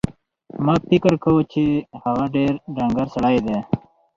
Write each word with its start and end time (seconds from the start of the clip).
ما 0.65 0.75
فکر 0.89 1.13
کاوه 1.23 1.43
چې 1.53 1.63
هغه 2.03 2.25
ډېر 2.35 2.51
ډنګر 2.75 3.07
سړی 3.15 3.37
دی. 3.45 3.57